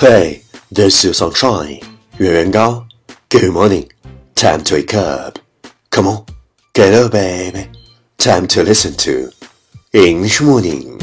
[0.00, 1.80] Hey, this is Sunshine,
[2.18, 2.86] Yuan Yuan Gao.
[3.28, 3.92] Good morning.
[4.34, 5.38] Time to wake up.
[5.90, 6.24] Come on,
[6.72, 7.68] get up, baby.
[8.16, 9.30] Time to listen to
[9.92, 10.98] English Morning.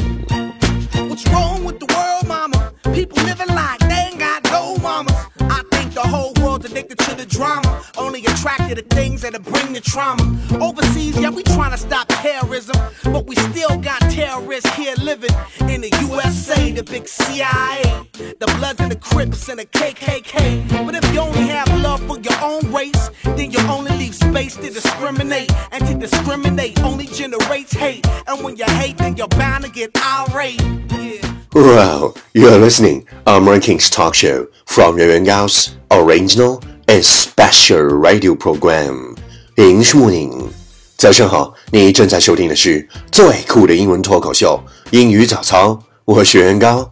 [1.08, 2.74] What's wrong with the world, mama?
[2.92, 5.14] People living like they ain't got no mamas.
[5.42, 7.84] I think the whole world's addicted to the drama.
[7.96, 10.24] Only attracted to things that'll bring the trauma.
[10.60, 12.74] Overseas, yeah, we trying to stop terrorism,
[13.04, 15.30] but we still got terrorists here living
[15.68, 18.06] in the USA, the big CIA.
[18.40, 20.85] The Bloods and the Crips and the KKK.
[20.85, 24.55] But if you only have love for your own race, then you only leave space
[24.55, 25.51] to discriminate.
[25.71, 28.05] And to discriminate only generates hate.
[28.27, 30.61] And when you hate, then you're bound to get irate.
[30.91, 31.21] Yeah.
[31.53, 39.15] Wow, you are listening on Rankings Talk Show from 圆圆高's original and special radio program
[39.55, 40.49] English Morning。
[40.97, 45.83] 早上好，你正在收听的是最酷的英文脱口秀——英语早操。
[46.05, 46.91] 我是袁高，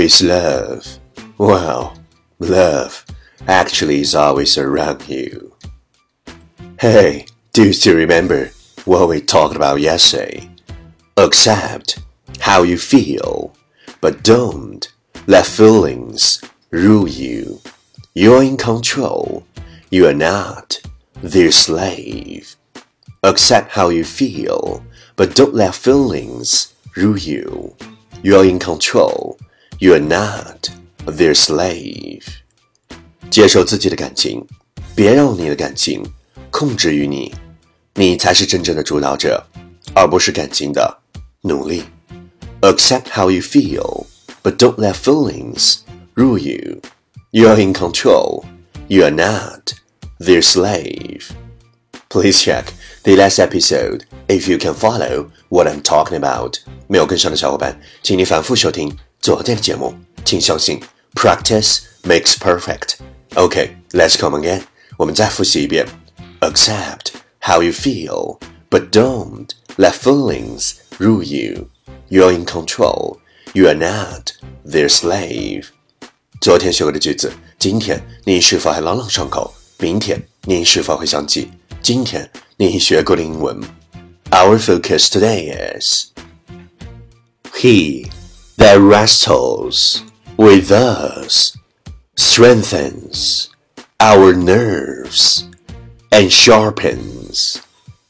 [0.00, 0.98] is love?
[1.36, 1.98] Well,
[2.38, 3.04] love
[3.46, 5.54] actually is always around you.
[6.80, 8.50] Hey, do you still remember
[8.84, 10.50] what we talked about yesterday?
[11.16, 11.98] Accept
[12.38, 13.54] how you feel,
[14.00, 14.90] but don't
[15.26, 17.60] let feelings rule you.
[18.14, 19.46] You're in control.
[19.90, 20.80] You are not
[21.20, 22.56] their slave.
[23.22, 24.82] Accept how you feel,
[25.16, 27.76] but don't let feelings rule you.
[28.22, 29.38] You're in control.
[29.79, 30.69] You are not
[31.05, 32.23] their slave.
[33.29, 34.45] 接受自己的感情，
[34.95, 36.03] 别让你的感情
[36.49, 37.33] 控制于你，
[37.95, 39.45] 你才是真正的主导者，
[39.93, 40.99] 而不是感情的
[41.41, 41.83] 奴隶。
[42.61, 44.05] Accept how you feel,
[44.41, 45.79] but don't let feelings
[46.15, 46.81] rule you.
[47.31, 48.45] You're in control.
[48.87, 49.73] You are not
[50.19, 51.31] their slave.
[52.09, 52.67] Please check
[53.03, 56.59] the last episode if you can follow what I'm talking about.
[56.87, 59.93] 没有跟上的小伙伴，请你反复收听 昨天的节目。
[60.23, 60.81] 请相信，
[61.13, 62.95] practice makes perfect.
[63.35, 64.63] Okay, let's come again.
[64.97, 65.87] 我们再复习一遍。
[66.39, 67.11] Accept
[67.41, 68.39] how you feel,
[68.69, 71.69] but don't let feelings rule you.
[72.09, 73.17] You're in control.
[73.53, 74.31] You are not
[74.65, 75.65] their slave.
[76.41, 79.53] 昨天学过的句子，今天你是否还朗朗上口？
[79.77, 81.51] 明天你是否会想起
[81.81, 83.59] 今天你学过的英文？
[84.31, 86.07] Our focus today is
[87.53, 88.07] He
[88.60, 90.04] that wrestles
[90.36, 91.56] with us
[92.14, 93.48] strengthens
[93.98, 95.48] our nerves
[96.12, 97.66] and sharpens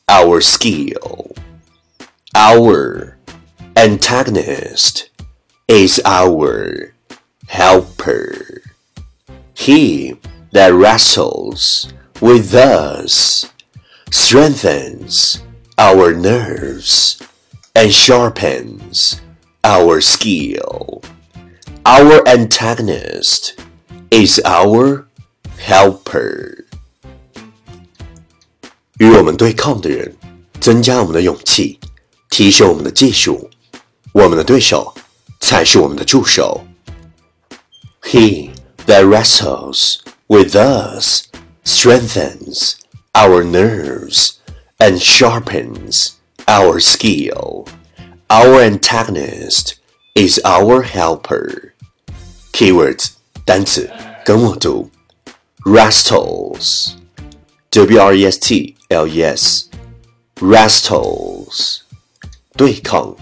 [0.09, 1.31] our skill.
[2.35, 3.17] Our
[3.77, 5.11] antagonist
[5.69, 6.95] is our
[7.47, 8.63] helper.
[9.55, 10.19] He
[10.51, 13.49] that wrestles with us
[14.11, 15.45] strengthens
[15.79, 17.23] our nerves
[17.77, 19.21] and sharpens
[19.62, 21.02] our skill.
[21.84, 23.54] Our antagonist
[24.10, 25.06] is our
[25.60, 26.66] helper.
[28.98, 30.16] 与我们对抗的人，
[30.60, 31.80] 增加我们的勇气，
[32.30, 33.50] 提升我们的技术。
[34.14, 34.94] 我们的对手
[35.42, 36.66] 才是我们的助手。
[38.02, 38.52] He
[38.88, 39.98] that wrestles
[40.28, 41.24] with us
[41.66, 42.76] strengthens
[43.14, 44.36] our nerves
[44.78, 46.12] and sharpens
[46.46, 47.68] our skill.
[48.33, 49.81] Our antagonist
[50.15, 51.73] is our helper.
[52.53, 53.15] Keywords
[53.45, 53.91] 单词
[54.25, 54.89] 跟我读
[55.65, 56.93] ，wrestles,
[57.73, 59.65] w r e s t l e s,
[60.37, 61.81] wrestles，
[62.57, 63.17] 对抗、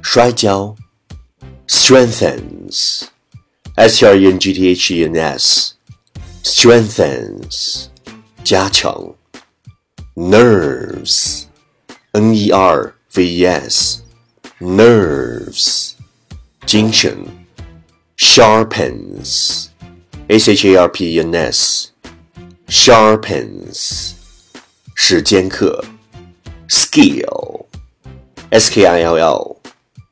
[0.00, 0.76] 摔跤
[1.66, 3.06] ，strengthens,
[3.74, 5.72] s r e n g t h e n s,
[6.44, 7.86] strengthens，
[8.44, 9.12] 加强
[10.14, 11.46] ，nerves,
[12.12, 14.01] n e r v e s。
[14.61, 15.93] nerves
[16.65, 17.17] 精神，
[18.17, 19.67] sharpens,
[20.27, 21.91] s h a r p e n s,
[22.67, 24.13] sharpens
[24.95, 25.83] 是尖刻，
[26.67, 27.65] skill,
[28.49, 29.57] s k i l l,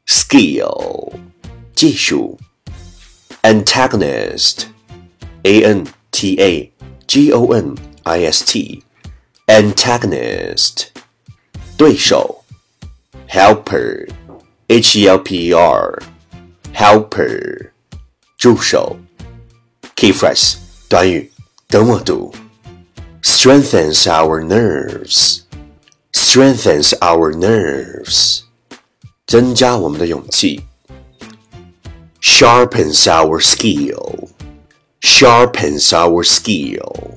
[0.08, 1.12] skill
[1.76, 2.38] 技术，
[3.42, 4.68] antagonist,
[5.44, 6.72] a n t a
[7.06, 8.84] g o n i s t,
[9.48, 10.88] antagonist
[11.78, 12.44] 对手，
[13.28, 14.08] helper
[14.70, 16.02] h e l p e r
[16.74, 17.70] helper
[18.38, 18.98] 助手，
[19.96, 20.56] key phrase
[20.90, 21.32] 短语，
[21.68, 22.34] 等我读，
[23.22, 25.42] strengthens our nerves
[26.14, 28.42] strengthens our nerves
[29.26, 30.62] 增加我们的勇气，
[32.22, 34.30] sharpens our skill
[35.02, 37.16] sharpens our skill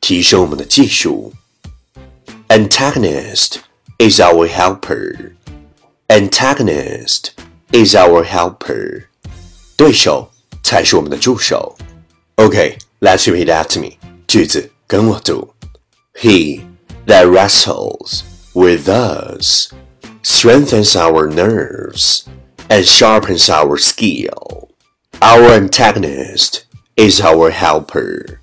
[0.00, 1.32] 提升我们的技术。
[2.48, 3.56] Antagonist
[3.98, 5.32] is our helper.
[6.08, 7.32] Antagonist
[7.72, 9.04] is our helper.
[9.76, 10.30] 对手
[10.62, 11.76] 才是我们的助手。
[12.36, 13.96] Okay, let's repeat after me.
[14.26, 15.54] 句子跟我读。
[16.14, 16.60] He
[17.06, 18.22] that wrestles
[18.54, 19.72] with us
[20.22, 22.24] strengthens our nerves
[22.68, 24.68] and sharpens our skill.
[25.20, 26.64] Our antagonist
[26.96, 28.40] is our helper.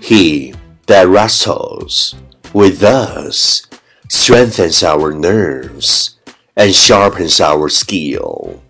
[0.00, 0.54] He
[0.86, 2.14] that wrestles
[2.52, 3.62] with us
[4.08, 6.15] strengthens our nerves
[6.56, 8.62] and sharpens our skill.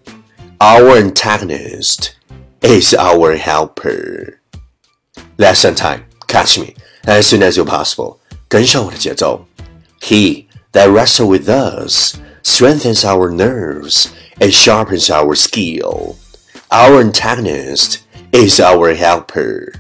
[0.61, 2.17] Our antagonist
[2.63, 4.41] is our helper.
[5.39, 6.05] Lesson time.
[6.27, 6.75] Catch me
[7.07, 8.19] as soon as you're possible.
[8.49, 9.47] 跟上我的节奏.
[10.01, 14.09] He that wrestles with us strengthens our nerves
[14.41, 16.17] and sharpens our skill.
[16.71, 18.01] Our antagonist
[18.33, 19.73] is our helper.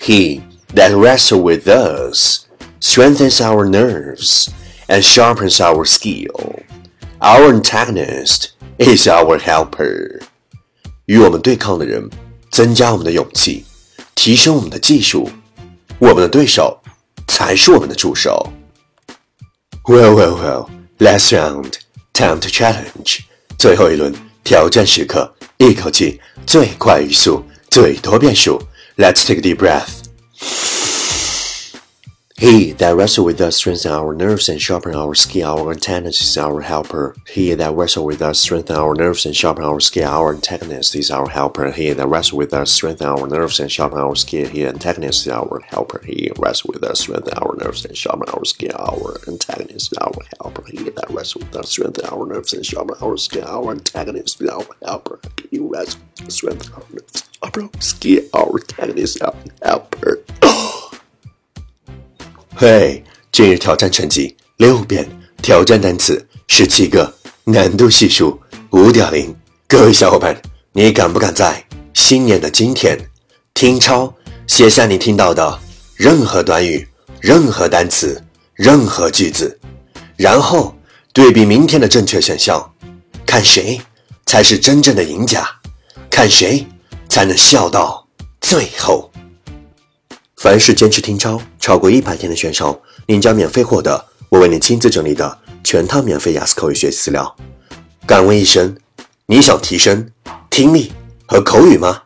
[0.00, 0.42] He
[0.74, 2.46] that wrestle with us
[2.80, 4.50] strengthens our nerves
[4.88, 6.62] and sharpens our skill.
[7.19, 10.21] Our antagonist is our helper.
[11.05, 12.09] 与我们对抗的人，
[12.51, 13.65] 增加我们的勇气，
[14.13, 15.29] 提升我们的技术。
[15.97, 16.77] 我们的对手
[17.27, 18.51] 才是我们的助手。
[19.85, 20.69] Well, well, well.
[20.99, 21.73] Last round,
[22.13, 23.19] time to challenge.
[23.57, 24.13] 最后一轮
[24.43, 28.61] 挑战时刻，一口气最快语速，最多变数。
[28.97, 30.03] Let's take a deep breath.
[32.45, 35.47] He that wrestle with us strengthen our nerves and sharpen our skill.
[35.47, 37.15] Our antagonist is our helper.
[37.27, 40.11] He that wrestle with us strengthen our nerves and sharpen our skill.
[40.11, 41.71] Our antagonist is our helper.
[41.71, 44.47] He that wrestle with us strengthen our nerves and sharpen our skill.
[44.47, 46.03] He antagonist is our helper.
[46.05, 48.75] He wrestle with us strengthen our nerves and sharpen our skill.
[48.77, 50.65] Our antagonist is our helper.
[50.67, 53.47] He that wrestle with us strengthen our nerves and sharpen our skill.
[53.47, 55.19] Our antagonist is our helper.
[55.49, 58.23] He wrestle with us strengthen our nerves our skill.
[58.35, 60.24] Our antagonist is our helper.
[62.57, 63.03] 嘿，
[63.33, 65.05] 今日挑战成绩六遍，
[65.41, 67.13] 挑战单词十七个，
[67.43, 69.35] 难度系数五点零。
[69.67, 70.33] 各位小伙伴，
[70.71, 71.61] 你敢不敢在
[71.93, 72.97] 新年的今天
[73.53, 74.13] 听抄
[74.47, 75.59] 写下你听到的
[75.97, 76.87] 任何短语、
[77.19, 78.23] 任何单词、
[78.53, 79.59] 任何句子，
[80.15, 80.73] 然后
[81.11, 82.73] 对比明天的正确选项，
[83.25, 83.81] 看谁
[84.25, 85.45] 才是真正的赢家，
[86.09, 86.65] 看谁
[87.09, 88.07] 才能笑到
[88.39, 89.11] 最后。
[90.45, 97.35] 凡是坚持听超超过一百天的选手，您将免费获得我为你亲自整理的全套免费雅思口语学习资料。
[98.05, 98.77] 敢问一声，
[99.25, 100.07] 你想提升
[100.51, 100.93] 听力
[101.25, 102.03] 和口语吗？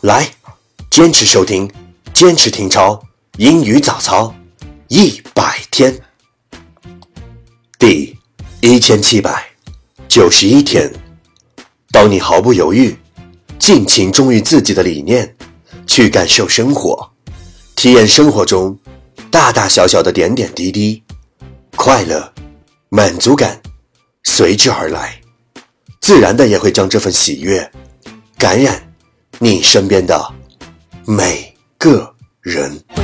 [0.00, 0.26] 来，
[0.88, 1.70] 坚持收听，
[2.14, 2.98] 坚持听超
[3.36, 4.34] 英语早操
[4.88, 5.94] 一百天，
[7.78, 8.16] 第
[8.62, 9.44] 一千七百
[10.08, 10.90] 九十一天。
[11.92, 12.96] 当你毫不犹豫、
[13.58, 15.36] 尽情忠于自己的理念，
[15.86, 17.10] 去感受生活。
[17.76, 18.76] 体验生活中
[19.30, 21.02] 大大小小的点点滴滴，
[21.76, 22.32] 快乐、
[22.88, 23.60] 满足感
[24.22, 25.20] 随之而来，
[26.00, 27.70] 自然的也会将这份喜悦
[28.38, 28.80] 感染
[29.38, 30.32] 你身边的
[31.04, 33.03] 每个人。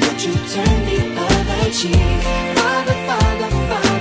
[0.00, 2.22] would you turn the other cheek
[2.56, 3.91] father father father